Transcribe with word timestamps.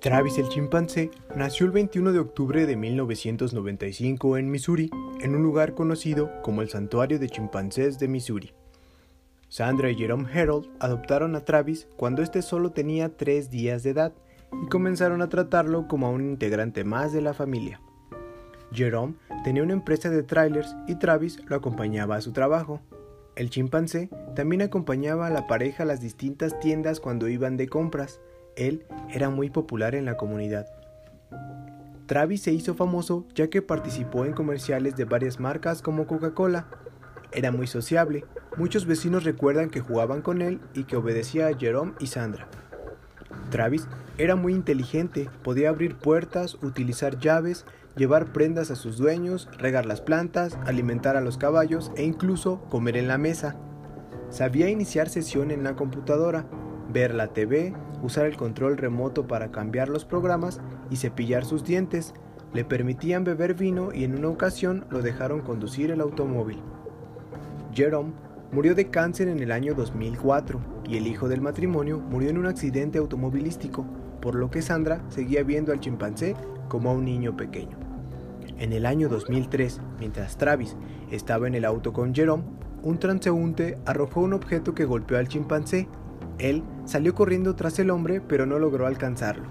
Travis 0.00 0.38
el 0.38 0.48
chimpancé 0.48 1.10
nació 1.34 1.66
el 1.66 1.72
21 1.72 2.12
de 2.12 2.20
octubre 2.20 2.66
de 2.66 2.76
1995 2.76 4.38
en 4.38 4.48
Missouri, 4.48 4.90
en 5.20 5.34
un 5.34 5.42
lugar 5.42 5.74
conocido 5.74 6.30
como 6.42 6.62
el 6.62 6.68
Santuario 6.68 7.18
de 7.18 7.28
Chimpancés 7.28 7.98
de 7.98 8.06
Missouri. 8.06 8.52
Sandra 9.48 9.90
y 9.90 9.96
Jerome 9.96 10.30
Harold 10.32 10.68
adoptaron 10.78 11.34
a 11.34 11.44
Travis 11.44 11.88
cuando 11.96 12.22
éste 12.22 12.42
solo 12.42 12.70
tenía 12.70 13.16
tres 13.16 13.50
días 13.50 13.82
de 13.82 13.90
edad 13.90 14.12
y 14.62 14.68
comenzaron 14.68 15.20
a 15.20 15.28
tratarlo 15.28 15.88
como 15.88 16.06
a 16.06 16.10
un 16.10 16.22
integrante 16.22 16.84
más 16.84 17.12
de 17.12 17.20
la 17.20 17.34
familia. 17.34 17.80
Jerome 18.72 19.14
tenía 19.42 19.64
una 19.64 19.72
empresa 19.72 20.10
de 20.10 20.22
trailers 20.22 20.76
y 20.86 20.94
Travis 20.94 21.42
lo 21.48 21.56
acompañaba 21.56 22.14
a 22.14 22.20
su 22.20 22.30
trabajo. 22.32 22.80
El 23.34 23.50
chimpancé 23.50 24.10
también 24.36 24.62
acompañaba 24.62 25.26
a 25.26 25.30
la 25.30 25.48
pareja 25.48 25.82
a 25.82 25.86
las 25.86 26.00
distintas 26.00 26.60
tiendas 26.60 27.00
cuando 27.00 27.26
iban 27.26 27.56
de 27.56 27.66
compras, 27.66 28.20
él 28.58 28.84
era 29.10 29.30
muy 29.30 29.48
popular 29.48 29.94
en 29.94 30.04
la 30.04 30.16
comunidad. 30.16 30.66
Travis 32.06 32.42
se 32.42 32.52
hizo 32.52 32.74
famoso 32.74 33.26
ya 33.34 33.48
que 33.48 33.62
participó 33.62 34.24
en 34.24 34.32
comerciales 34.32 34.96
de 34.96 35.04
varias 35.04 35.38
marcas 35.40 35.82
como 35.82 36.06
Coca-Cola. 36.06 36.66
Era 37.32 37.52
muy 37.52 37.66
sociable, 37.66 38.24
muchos 38.56 38.86
vecinos 38.86 39.24
recuerdan 39.24 39.70
que 39.70 39.80
jugaban 39.80 40.22
con 40.22 40.40
él 40.40 40.60
y 40.74 40.84
que 40.84 40.96
obedecía 40.96 41.48
a 41.48 41.56
Jerome 41.56 41.92
y 42.00 42.06
Sandra. 42.06 42.48
Travis 43.50 43.86
era 44.16 44.36
muy 44.36 44.54
inteligente, 44.54 45.28
podía 45.42 45.68
abrir 45.68 45.96
puertas, 45.96 46.54
utilizar 46.62 47.18
llaves, 47.18 47.64
llevar 47.96 48.32
prendas 48.32 48.70
a 48.70 48.76
sus 48.76 48.96
dueños, 48.96 49.48
regar 49.58 49.84
las 49.84 50.00
plantas, 50.00 50.58
alimentar 50.66 51.16
a 51.16 51.20
los 51.20 51.36
caballos 51.36 51.92
e 51.96 52.04
incluso 52.04 52.62
comer 52.70 52.96
en 52.96 53.08
la 53.08 53.18
mesa. 53.18 53.56
Sabía 54.30 54.68
iniciar 54.68 55.08
sesión 55.08 55.50
en 55.50 55.62
la 55.62 55.76
computadora, 55.76 56.46
ver 56.88 57.14
la 57.14 57.28
TV, 57.28 57.74
usar 58.02 58.26
el 58.26 58.36
control 58.36 58.76
remoto 58.76 59.26
para 59.26 59.50
cambiar 59.50 59.88
los 59.88 60.04
programas 60.04 60.60
y 60.90 60.96
cepillar 60.96 61.44
sus 61.44 61.64
dientes. 61.64 62.14
Le 62.52 62.64
permitían 62.64 63.24
beber 63.24 63.54
vino 63.54 63.92
y 63.92 64.04
en 64.04 64.16
una 64.16 64.28
ocasión 64.28 64.86
lo 64.90 65.02
dejaron 65.02 65.40
conducir 65.40 65.90
el 65.90 66.00
automóvil. 66.00 66.60
Jerome 67.74 68.12
murió 68.52 68.74
de 68.74 68.88
cáncer 68.88 69.28
en 69.28 69.40
el 69.40 69.52
año 69.52 69.74
2004 69.74 70.60
y 70.88 70.96
el 70.96 71.06
hijo 71.06 71.28
del 71.28 71.42
matrimonio 71.42 71.98
murió 71.98 72.30
en 72.30 72.38
un 72.38 72.46
accidente 72.46 72.98
automovilístico, 72.98 73.86
por 74.20 74.34
lo 74.34 74.50
que 74.50 74.62
Sandra 74.62 75.02
seguía 75.08 75.42
viendo 75.42 75.72
al 75.72 75.80
chimpancé 75.80 76.34
como 76.68 76.90
a 76.90 76.94
un 76.94 77.04
niño 77.04 77.36
pequeño. 77.36 77.76
En 78.58 78.72
el 78.72 78.86
año 78.86 79.08
2003, 79.08 79.80
mientras 80.00 80.36
Travis 80.36 80.76
estaba 81.10 81.46
en 81.46 81.54
el 81.54 81.64
auto 81.64 81.92
con 81.92 82.14
Jerome, 82.14 82.44
un 82.82 82.98
transeúnte 82.98 83.78
arrojó 83.84 84.20
un 84.20 84.32
objeto 84.32 84.74
que 84.74 84.84
golpeó 84.84 85.18
al 85.18 85.28
chimpancé 85.28 85.88
él 86.38 86.62
salió 86.84 87.14
corriendo 87.14 87.54
tras 87.54 87.78
el 87.78 87.90
hombre 87.90 88.20
pero 88.20 88.46
no 88.46 88.58
logró 88.58 88.86
alcanzarlo. 88.86 89.46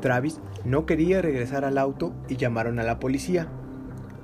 Travis 0.00 0.40
no 0.64 0.86
quería 0.86 1.22
regresar 1.22 1.64
al 1.64 1.78
auto 1.78 2.14
y 2.28 2.36
llamaron 2.36 2.78
a 2.78 2.82
la 2.82 2.98
policía. 2.98 3.48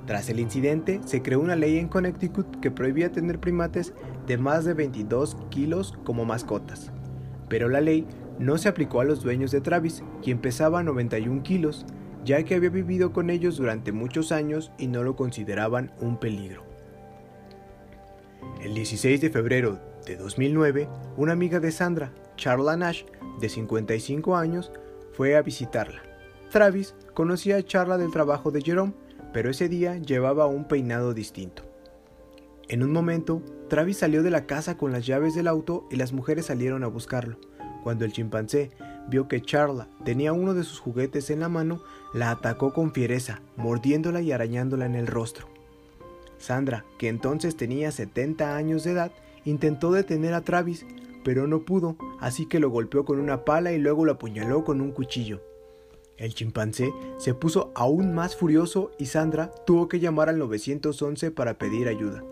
Tras 0.05 0.29
el 0.29 0.39
incidente, 0.39 1.01
se 1.05 1.21
creó 1.21 1.39
una 1.39 1.55
ley 1.55 1.77
en 1.77 1.89
Connecticut 1.89 2.59
que 2.59 2.71
prohibía 2.71 3.11
tener 3.11 3.39
primates 3.39 3.93
de 4.25 4.37
más 4.37 4.65
de 4.65 4.73
22 4.73 5.37
kilos 5.49 5.97
como 6.03 6.25
mascotas. 6.25 6.91
Pero 7.49 7.69
la 7.69 7.81
ley 7.81 8.07
no 8.39 8.57
se 8.57 8.69
aplicó 8.69 9.01
a 9.01 9.05
los 9.05 9.21
dueños 9.21 9.51
de 9.51 9.61
Travis, 9.61 10.03
quien 10.23 10.39
pesaba 10.39 10.83
91 10.83 11.43
kilos, 11.43 11.85
ya 12.23 12.43
que 12.43 12.55
había 12.55 12.69
vivido 12.69 13.11
con 13.11 13.29
ellos 13.29 13.57
durante 13.57 13.91
muchos 13.91 14.31
años 14.31 14.71
y 14.77 14.87
no 14.87 15.03
lo 15.03 15.15
consideraban 15.15 15.91
un 15.99 16.17
peligro. 16.17 16.76
El 18.61 18.73
16 18.73 19.21
de 19.21 19.29
febrero 19.29 19.79
de 20.05 20.17
2009, 20.17 20.87
una 21.15 21.33
amiga 21.33 21.59
de 21.59 21.71
Sandra, 21.71 22.11
Charla 22.35 22.75
Nash, 22.75 23.03
de 23.39 23.49
55 23.49 24.35
años, 24.35 24.71
fue 25.13 25.35
a 25.35 25.41
visitarla. 25.41 26.01
Travis 26.51 26.95
conocía 27.13 27.57
a 27.57 27.63
Charla 27.63 27.97
del 27.97 28.11
trabajo 28.11 28.51
de 28.51 28.61
Jerome, 28.61 28.93
pero 29.33 29.49
ese 29.49 29.69
día 29.69 29.97
llevaba 29.97 30.47
un 30.47 30.67
peinado 30.67 31.13
distinto. 31.13 31.63
En 32.69 32.83
un 32.83 32.91
momento, 32.91 33.41
Travis 33.69 33.97
salió 33.97 34.23
de 34.23 34.31
la 34.31 34.45
casa 34.45 34.77
con 34.77 34.91
las 34.91 35.05
llaves 35.05 35.35
del 35.35 35.47
auto 35.47 35.87
y 35.89 35.95
las 35.95 36.13
mujeres 36.13 36.47
salieron 36.47 36.83
a 36.83 36.87
buscarlo. 36.87 37.37
Cuando 37.83 38.05
el 38.05 38.11
chimpancé 38.11 38.71
vio 39.07 39.27
que 39.27 39.41
Charla 39.41 39.87
tenía 40.03 40.33
uno 40.33 40.53
de 40.53 40.63
sus 40.63 40.79
juguetes 40.79 41.29
en 41.29 41.39
la 41.39 41.49
mano, 41.49 41.81
la 42.13 42.31
atacó 42.31 42.73
con 42.73 42.93
fiereza, 42.93 43.41
mordiéndola 43.55 44.21
y 44.21 44.31
arañándola 44.31 44.85
en 44.85 44.95
el 44.95 45.07
rostro. 45.07 45.56
Sandra, 46.37 46.85
que 46.97 47.07
entonces 47.07 47.55
tenía 47.55 47.91
70 47.91 48.55
años 48.55 48.83
de 48.83 48.91
edad, 48.91 49.11
Intentó 49.47 49.93
detener 49.93 50.33
a 50.33 50.41
Travis, 50.41 50.85
pero 51.23 51.47
no 51.47 51.61
pudo, 51.63 51.95
así 52.19 52.47
que 52.47 52.59
lo 52.59 52.69
golpeó 52.69 53.05
con 53.05 53.17
una 53.17 53.45
pala 53.45 53.71
y 53.71 53.77
luego 53.77 54.03
lo 54.03 54.11
apuñaló 54.11 54.65
con 54.65 54.81
un 54.81 54.91
cuchillo. 54.91 55.41
El 56.17 56.33
chimpancé 56.33 56.91
se 57.17 57.33
puso 57.33 57.71
aún 57.73 58.13
más 58.13 58.35
furioso 58.35 58.91
y 58.99 59.05
Sandra 59.05 59.49
tuvo 59.65 59.87
que 59.87 60.01
llamar 60.01 60.27
al 60.27 60.37
911 60.37 61.31
para 61.31 61.57
pedir 61.57 61.87
ayuda. 61.87 62.25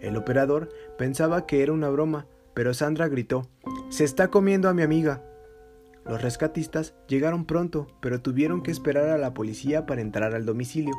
El 0.00 0.16
operador 0.16 0.70
pensaba 0.96 1.44
que 1.44 1.62
era 1.62 1.74
una 1.74 1.90
broma, 1.90 2.26
pero 2.54 2.72
Sandra 2.72 3.06
gritó, 3.08 3.46
Se 3.90 4.04
está 4.04 4.28
comiendo 4.28 4.70
a 4.70 4.74
mi 4.74 4.80
amiga. 4.80 5.22
Los 6.06 6.22
rescatistas 6.22 6.94
llegaron 7.06 7.44
pronto, 7.44 7.86
pero 8.00 8.22
tuvieron 8.22 8.62
que 8.62 8.70
esperar 8.70 9.10
a 9.10 9.18
la 9.18 9.34
policía 9.34 9.84
para 9.84 10.00
entrar 10.00 10.34
al 10.34 10.46
domicilio. 10.46 10.94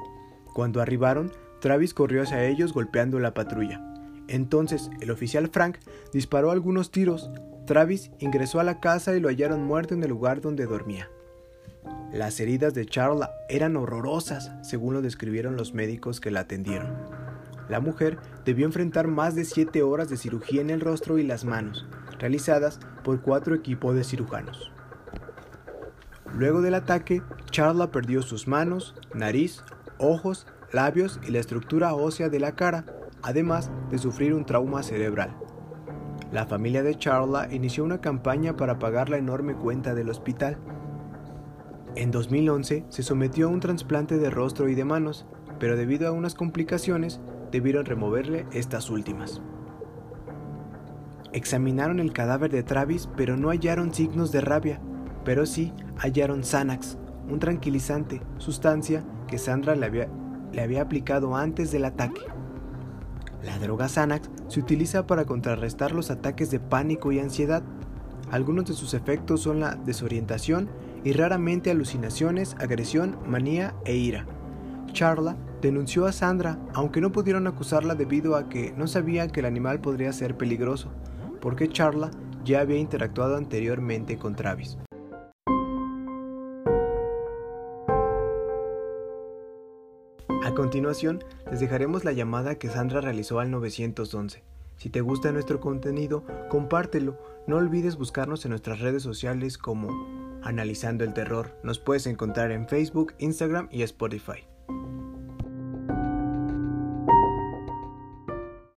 Cuando 0.54 0.82
arribaron, 0.82 1.32
Travis 1.64 1.94
corrió 1.94 2.24
hacia 2.24 2.44
ellos 2.44 2.74
golpeando 2.74 3.20
la 3.20 3.34
patrulla. 3.34 3.80
Entonces 4.28 4.92
el 5.00 5.12
oficial 5.12 5.48
Frank 5.48 5.78
disparó 6.12 6.52
algunos 6.52 6.92
tiros. 6.92 7.32
Travis 7.66 8.12
ingresó 8.20 8.60
a 8.60 8.66
la 8.66 8.82
casa 8.82 9.16
y 9.16 9.22
lo 9.22 9.30
hallaron 9.30 9.64
muerto 9.64 9.94
en 9.94 10.04
el 10.04 10.10
lugar 10.10 10.42
donde 10.42 10.66
dormía. 10.66 11.10
Las 12.12 12.42
heridas 12.42 12.74
de 12.74 12.86
Charla 12.86 13.32
eran 13.48 13.78
horrorosas, 13.78 14.52
según 14.62 14.94
lo 14.96 15.02
describieron 15.02 15.56
los 15.56 15.74
médicos 15.74 16.20
que 16.20 16.32
la 16.32 16.42
atendieron. 16.42 16.98
La 17.70 17.80
mujer 17.80 18.18
debió 18.44 18.66
enfrentar 18.66 19.08
más 19.08 19.34
de 19.34 19.46
7 19.46 19.84
horas 19.84 20.10
de 20.10 20.18
cirugía 20.18 20.60
en 20.60 20.70
el 20.70 20.82
rostro 20.82 21.18
y 21.18 21.24
las 21.24 21.46
manos, 21.46 21.88
realizadas 22.20 22.82
por 23.06 23.22
cuatro 23.22 23.56
equipos 23.56 23.96
de 23.96 24.04
cirujanos. 24.04 24.70
Luego 26.36 26.62
del 26.62 26.74
ataque, 26.74 27.22
Charla 27.52 27.90
perdió 27.90 28.22
sus 28.22 28.50
manos, 28.50 28.96
nariz, 29.14 29.64
ojos, 29.98 30.46
labios 30.74 31.20
y 31.26 31.32
la 31.32 31.40
estructura 31.40 31.94
ósea 31.94 32.30
de 32.30 32.40
la 32.40 32.56
cara, 32.56 32.86
además 33.22 33.72
de 33.90 34.00
sufrir 34.00 34.34
un 34.34 34.44
trauma 34.44 34.84
cerebral. 34.84 35.38
La 36.32 36.48
familia 36.48 36.82
de 36.82 36.98
Charla 36.98 37.48
inició 37.52 37.84
una 37.84 38.02
campaña 38.02 38.58
para 38.58 38.80
pagar 38.80 39.08
la 39.08 39.18
enorme 39.18 39.54
cuenta 39.54 39.94
del 39.94 40.10
hospital. 40.10 40.58
En 41.96 42.10
2011 42.10 42.86
se 42.90 43.04
sometió 43.04 43.48
a 43.48 43.52
un 43.52 43.60
trasplante 43.60 44.18
de 44.18 44.32
rostro 44.32 44.68
y 44.68 44.74
de 44.74 44.84
manos, 44.84 45.28
pero 45.60 45.78
debido 45.78 46.08
a 46.08 46.12
unas 46.12 46.34
complicaciones 46.34 47.22
debieron 47.52 47.86
removerle 47.86 48.48
estas 48.52 48.90
últimas. 48.90 49.44
Examinaron 51.34 52.00
el 52.00 52.14
cadáver 52.14 52.52
de 52.52 52.64
Travis, 52.64 53.08
pero 53.16 53.38
no 53.38 53.50
hallaron 53.50 53.94
signos 53.94 54.32
de 54.32 54.42
rabia, 54.42 54.82
pero 55.24 55.46
sí 55.46 55.72
hallaron 55.98 56.44
Xanax, 56.44 56.98
un 57.30 57.38
tranquilizante, 57.38 58.22
sustancia 58.38 59.04
que 59.28 59.38
Sandra 59.38 59.76
le 59.76 59.86
había, 59.86 60.10
le 60.54 60.62
había 60.62 60.84
aplicado 60.84 61.36
antes 61.36 61.72
del 61.72 61.86
ataque. 61.86 62.22
La 63.44 63.60
droga 63.60 63.90
Xanax 63.90 64.30
se 64.48 64.60
utiliza 64.60 65.06
para 65.06 65.26
contrarrestar 65.26 65.92
los 65.92 66.12
ataques 66.12 66.50
de 66.50 66.60
pánico 66.60 67.12
y 67.12 67.20
ansiedad. 67.20 67.64
Algunos 68.32 68.66
de 68.66 68.74
sus 68.74 68.94
efectos 68.94 69.42
son 69.42 69.60
la 69.60 69.76
desorientación 69.76 70.70
y 71.04 71.12
raramente 71.12 71.70
alucinaciones, 71.70 72.56
agresión, 72.60 73.18
manía 73.28 73.74
e 73.84 73.96
ira. 73.96 74.26
Charla 74.94 75.36
denunció 75.62 76.06
a 76.06 76.12
Sandra, 76.12 76.58
aunque 76.74 77.02
no 77.02 77.12
pudieron 77.12 77.48
acusarla 77.48 77.96
debido 77.96 78.36
a 78.36 78.48
que 78.48 78.74
no 78.78 78.88
sabían 78.88 79.30
que 79.30 79.42
el 79.42 79.48
animal 79.48 79.82
podría 79.82 80.14
ser 80.14 80.38
peligroso, 80.38 80.90
porque 81.42 81.68
Charla 81.68 82.12
ya 82.46 82.62
había 82.62 82.78
interactuado 82.78 83.36
anteriormente 83.36 84.18
con 84.18 84.36
Travis. 84.36 84.78
A 90.54 90.56
continuación, 90.56 91.24
les 91.50 91.62
dejaremos 91.62 92.06
la 92.06 92.12
llamada 92.12 92.60
que 92.60 92.70
Sandra 92.70 93.02
realizó 93.02 93.40
al 93.40 93.50
911. 93.50 94.44
Si 94.78 94.90
te 94.92 95.02
gusta 95.02 95.32
nuestro 95.32 95.60
contenido, 95.60 96.24
compártelo. 96.48 97.18
No 97.48 97.56
olvides 97.56 97.96
buscarnos 97.96 98.46
en 98.46 98.52
nuestras 98.52 98.80
redes 98.80 99.02
sociales 99.02 99.58
como 99.58 99.90
Analizando 100.44 101.06
el 101.06 101.16
Terror. 101.16 101.58
Nos 101.64 101.80
puedes 101.80 102.06
encontrar 102.06 102.52
en 102.52 102.68
Facebook, 102.68 103.16
Instagram 103.18 103.68
y 103.72 103.82
Spotify. 103.82 104.46